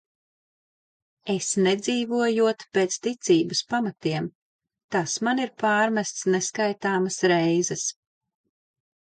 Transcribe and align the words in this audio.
Es 1.33 1.49
nedzīvojot 1.65 2.65
pēc 2.77 2.97
ticības 3.09 3.61
pamatiem, 3.75 4.31
tas 4.97 5.13
man 5.29 5.45
ir 5.45 5.53
pārmests 5.65 6.27
neskaitāmas 6.37 7.23
reizes. 7.35 7.89